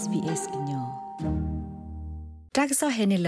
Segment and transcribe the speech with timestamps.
[0.00, 0.86] SBS ညော
[2.54, 3.18] တက်ဆာဟဲနီ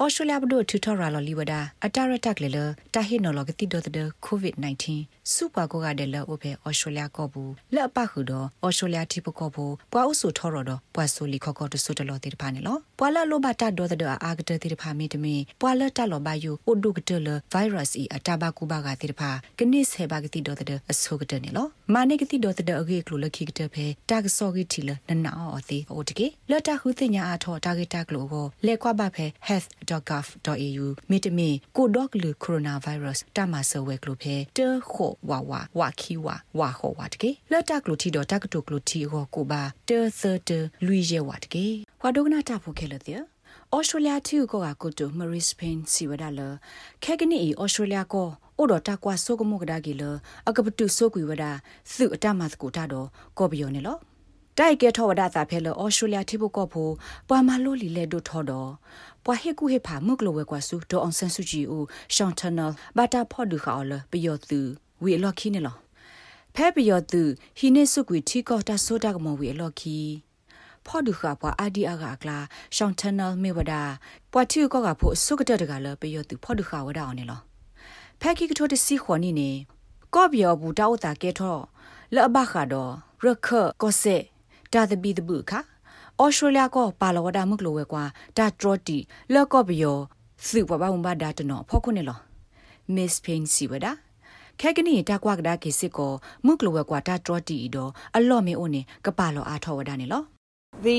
[0.00, 2.58] လာအော်စတြေးလျပဒုကင်မရာအော်စတြေးလျပဒုထူထော်ရာလော်လီဝဒါအတာရတက်လေလ
[2.94, 3.88] တာဟီနိုလောကတိဒတ်ဒ
[4.24, 29.26] ကိုဗစ် -19 စူပါကိုကတဲ့လောအဖေအော်စတြေးလျကောဘူးလက်အပခုတော့အော်စတြေးလျတိပကောဘူးပွားအုပ်စုထော်ရတော့ပွားဆူလီခေါကောတဆုတလောတိတဖာနေလောပွာလလိုဘတာဒေါ်တဲ့အာဂတတိတဖာမီတမီပွာလတလောဘယူအိုဒုကတလဗိုင်းရပ်စ်အတာဘကူဘာကတိတဖာကနိဆေဘာကတိဒေါ်တဲ့အဆုကတနေလောမာနေကတိဒေါ်တဲ့အဂေကလိုလခိကတဖေတာကစောကီတီလနနာအော်တိအိုတကေလတခုတင်ညာအထောတာဂက်တာကလိုကိုလေကွာဘဖေ
[29.90, 34.60] health.gov.au မီတမီကိုဒေါကလူကိုရိုနာဗိုင်းရပ်စ်တမဆဝဲကလိုဖေတ
[34.92, 39.90] ခိုဝါဝါဝါခီဝါဝါဟောဝါတကေလတကလိုတီဒေါ်တကတုကလိုတီဟောကိုဘာတ
[40.20, 40.50] သတ
[40.86, 41.66] လူရဲဝါတကေ
[42.02, 43.20] ဝါဒုကနာတာဖိုခဲလတဲ့
[43.76, 46.40] ဩစတြေးလျတီကိုကကိုတိုမရီစပိန်စီဝဒါလ
[47.04, 50.02] ခဲကနီဩစတြေးလျကိုအိုဒတာကွာဆိုကမုကဒါကီလ
[50.48, 51.52] အကပတုဆိုကွေဝဒါ
[51.92, 53.96] သုအတမတ်ကိုတာတော့ကောဘီယောနေလော
[54.60, 56.88] တိုက်ကဲထောဝဒတာဖဲလဩစတြေးလျတီဘကောဖို
[57.28, 58.70] ပွာမလိုလီလေဒိုထောတော့
[59.24, 64.60] ပွာဟေကူဟေဖာမုကလဝဲကွာစုဒေါအောင်ဆန်စုကြည်ဦးရှောင်းထနယ်ဘာတာဖော်ဒူခါလပယောသူ
[65.02, 65.76] ဝီလော်ခီနေလော
[66.54, 67.22] ဖဲပယောသူ
[67.58, 69.98] ဟိနေစုကွေထီကောတာဆိုတာကမဝီလော်ခီ
[70.86, 72.38] ဖော်ဒူခါပွာအာဒီအာကကလာ
[72.76, 73.82] ရှောင်းထနယ်မေဝဒါ
[74.32, 77.40] ပွာတီကောကဖို့စုကတတကလပယောသူဖော်ဒူခါဝဒါအောင်နေလော
[78.20, 79.50] ဖဲကီကထိုတစီခွန်နီနေ
[80.14, 81.58] ကော့ပြောဘူးတောက်တာကဲထော
[82.14, 82.92] လောဘခါတော့
[83.24, 83.48] ရခ
[83.82, 84.16] ကောစေ
[84.72, 85.60] တာတဘီတဘူးခါ
[86.20, 88.04] ဩစတြေးလျကပါလဝဒမှုကလိုဝဲကွာ
[88.36, 88.98] ဒါထရတီ
[89.34, 89.98] လော့ကော့ဘယော
[90.46, 92.18] စုပပဝံဘာဒါတနောဖောခုနေလော
[92.94, 93.92] Miss Payne စီဝဒါ
[94.60, 96.12] ခဲကနီတာကွာကဒါကိစစ်ကို
[96.46, 100.22] မုကလဝဲကွာဒါထရတီတော့အလော့မေအိုနေကပါလောအားထောဝဒါနေလော
[100.84, 100.98] The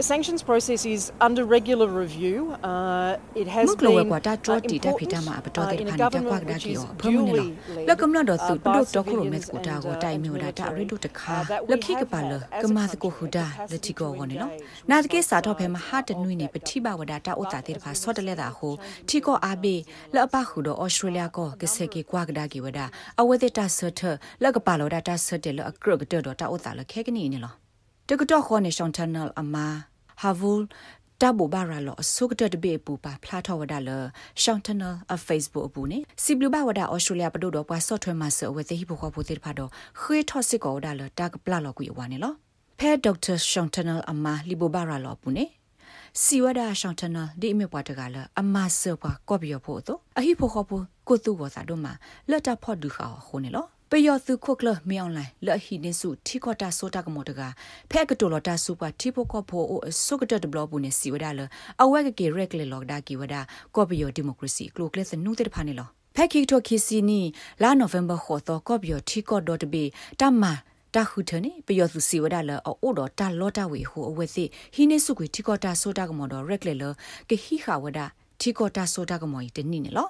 [0.00, 2.52] sanctions process is under regular review.
[2.62, 5.84] Uh, it has Muk been kwa ta tro ti ta phita ma ba to de
[5.84, 8.84] phan ta kwa da ki o phamu ne lo la kam la do su do
[8.84, 11.76] to ko me ku ta ko tai me da ta ri do ta kha la
[11.86, 14.48] khi ka pa lo ka ma ko hu da la ti ko ko ne lo
[14.88, 17.18] na de ke sa to phe ma ha ta nui ne pthi ba wa da
[17.18, 19.74] ta o ta te pha so de le da ho ti ko a be
[20.12, 22.88] la pa hu do australia ko ke se ke kwa da ki wa da
[23.18, 25.62] a we de ta so the la ka pa lo da ta so de lo
[25.70, 27.50] a kro ka do ta o ta la khe ka ni ne lo
[28.08, 29.56] တကတော့ခေါ်နေရှောင်းတနယ်အမ
[30.20, 30.64] ဟာဗူလ်
[31.20, 33.90] တဘူဘာရာလောဆုကတတဘေပူပါဖလာထောဝဒါလ
[34.42, 39.70] ရှောင်းတနယ်အဖေ့စ်ဘုတ်အပူနေစီဘလူဘဝဒါဩစတြေးလျပဒိုတော့ပွာဆော့ထွဲမှာဆောဝဲသေးဟိဘခေါ်ဖို့တေဖာတော့
[40.00, 42.32] ခွေးထော့စစ်ကောဒါလတာကပလာလောကွေဝါနေလော
[42.78, 45.44] ဖဲဒေါက်တာရှောင်းတနယ်အမလီဘဘာရာလောပူနေ
[46.22, 51.92] စီဝဒါရှောင်းတနယ်ဒီမေပွားတကလအမဆောပွားကော့ဘီယဖို့တော့အဟိဖို့ခေါ်ဖို့ကိုသူဘောစာတော့မှာ
[52.30, 53.66] လက်တာဖော့ဒူခါခုနေလော
[53.96, 57.40] ပယောသူခုကလမြောင်းလိုက်လဟိနေစုထီခတာဆိုတာကမောတက
[57.90, 61.40] ဖဲကတိုလတာစုပါထီပိုကဖိုအိုဆုကတတဘလဘူးနေစီဝဒါလ
[61.82, 63.40] အဝဲကကေရက်လေလော့ဒါကီဝဒါ
[63.74, 67.20] ကောပယောဒီမိုကရေစီကလိုကလစနုတဲ့ဖာနေလောဖဲခိတိုခီစီနီ
[67.62, 69.84] လာနိုဗ ెంబర్ ခေါ်တော့ကောပယောထီကောဒတ်ဘီ
[70.20, 70.52] တမ္မာ
[70.94, 74.44] တာခုထနေပယောသူစီဝဒါလအိုတော်တာလောတာဝေဟိုအဝဲစီ
[74.74, 76.84] ဟိနေစုကွေထီကောတာဆိုတာကမောတော့ရက်လေလ
[77.28, 78.06] ကေဟိခါဝဒါ
[78.40, 80.08] ထီကောတာဆိုတာကမောဤတနိနေလော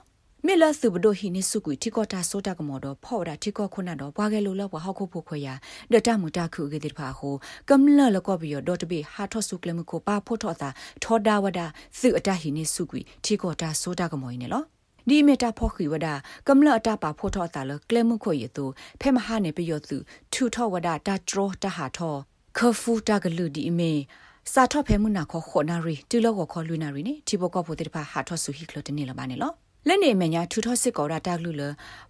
[0.48, 5.48] မေလစုဘဒိုဟီနေစုကွီတီကောတာဆိုတာကမောတော့ဖော်တာတီကောခုနတော့ဘွားကလေးလောဘဟောက်ခုဖို့ခွေရ
[5.92, 7.34] ဒတမူတာခုကေတိဖာဟို
[7.68, 10.68] ကမ္လလကောဘီယောဒေါ်တဘီဟာထော့စုကလမကိုပါဖို့ထော့တာ
[11.02, 11.60] ထောဒါဝဒ
[11.98, 14.62] စုအတဟီနေစုကွီတီကောတာဆိုတာကမောင်းနေလော
[15.08, 16.08] ဒီမေတာဖောခိဝဒ
[16.48, 18.64] ကမ္လအတပါဖို့ထော့တာလကလမှုခွေရတူ
[19.00, 19.96] ဖဲမဟာနေပယောသူ
[20.32, 22.14] ထူထော့ဝဒတာထရောတဟာထော
[22.56, 23.92] ခဖူတာကလူဒီမေ
[24.52, 31.62] စာထော့ဖဲမှုနာခေါ်ခေါ်နာရီတူလောခေါ်လူနာရီနေတီဘောကောဖို့တေတဖာဟာထော့စုဟိကလတနေလပါနေလော လက်နေမညာထူထော့စစ်ကောတာတက်လူလ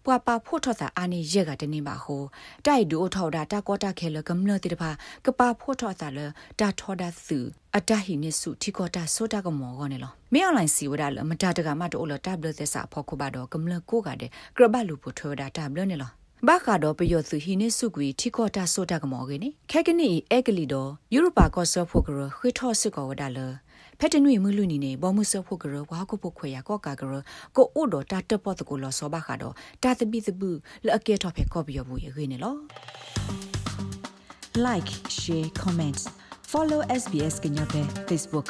[0.04, 2.22] ပွာပါဖို့ထော့တာအာနေရက်ကတနေပါဟို
[2.66, 4.90] တိုက်ဒူထော့တာတာကောတာခဲလကမ္လတိတပါ
[5.26, 6.18] ကပါဖို့ထော့တာလ
[6.60, 7.38] တာထော့တာစု
[7.76, 16.12] အတဟိနေစုထီကောတာဆိုတာကမောကောနေလောမေအွန်လိုင်းစီဝဒါလမတာတကမတိုလတပ်လသက်စာဖောက်ခုပါတော့ကမ္လကိုကတဲ့ကရဘလူဖို့ထော့တာတပ်လနေလော
[16.48, 23.38] ဘာခါတော့ပယောစုဟိနေစုကွီထီကောတာဆိုတာကမောကေနေခဲကနီအဲကလီတော့ယူရိုပါကောဆော့ဖို့ကရခွေထော့စစ်ကောဝဒါလ
[23.98, 27.12] ဖက်တနွေမလူနီနေဘောမှုဆဖို့ကရဝါကုပုခွေရကောကာကရ
[27.56, 30.50] ကိုအိုဒတာတပတ်ကိုလောစောဘခါတော့တာတပိသပု
[30.86, 32.54] လအကေတော့ဖက်ကောပြီးရဘူးရေနေလော
[34.66, 36.00] like share comment
[36.50, 38.46] follow SBS ကညပဲ Facebook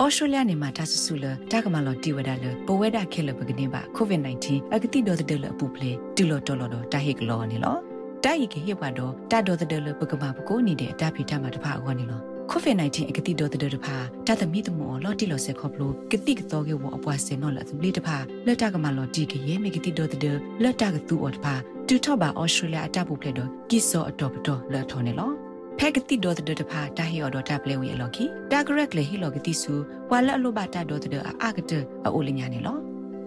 [0.00, 7.76] အပုတ်ကေဩစတြေးလျနေမှာတဆဆူလတာကမလော်တီဝဒါလဘဝဒခဲလပကနေပါကိုဗစ် -19 အကတိတော်တဲ့လအပူပလေတူလော်တော်လော်တာဟိကလောနေလော
[8.24, 12.20] တိုက်ရခေဟဘတော့တတော်တဲ့လပကမာပကိုနေတဲ့အတဖိတမှာတဖအခွန်နေလော
[12.50, 13.96] COVID-19 အကတိတော်တဲ့တဖာ
[14.26, 18.16] တသမီတမောလော်တီလော်ဆေခေါပလိုကတိကတော့ကေဝအပွားစင်နော်လသပလီတဖာ
[18.46, 21.54] လက်တကမလော်တီကရေမေကတိတော်တဲ့လက်တကသူအော်တဖာ
[21.88, 25.45] တူထော့ပါဩစတြေးလျအတပုဖလက်တော့ကိစောအတော်ပတော်လက်ထော်နေလော
[25.78, 29.74] ဖက်ကတိဒေါ်တဲ့တဖာတာဟီအော်ဒေါ်တာပလေဝီအလော်ကီတာဂရက်လေဟီလော်ကတိဆူ
[30.10, 31.72] ဝါလအလိုဘတာဒေါ်တဲ့အာကတ
[32.04, 32.76] အိုလညာနေလော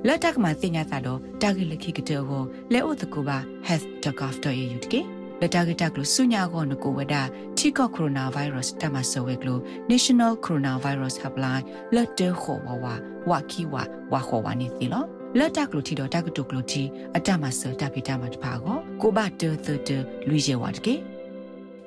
[0.07, 2.43] လက်တက်မှာတင်ညာတာတော့တာဂိလခိကတဲ့ဟော
[2.73, 3.37] လဲအိုတကူပါ
[3.67, 5.01] health.gov.au တကေ
[5.41, 7.15] လက်တာဂိတက်လို့ဆုညာကောနကိုဝဒ
[7.57, 9.61] ချီကော့ကိုရိုနာဗိုင်းရပ်စ်တမဆဝဲကလို့
[9.91, 11.63] National Coronavirus Helpline
[11.95, 12.85] လက်တဲခေါ်ဝဝ
[13.29, 13.75] ဝခီဝ
[14.13, 15.03] ဝခေါ်ဝနေသီလော
[15.37, 16.83] လက်တက်ကလို့ထီတော့တက်ကတုကလို့တီ
[17.17, 19.97] အတမဆတပိတမတဖာကိုကိုဘတဲသတဲ
[20.29, 20.95] လူရဲဝတ်ကေ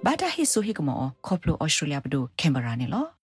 [0.07, 3.05] ဘာတာဟိဆိုဟိကမောခေါပလိုဩစတြေးလျဘဒိုကင်မရာနေလော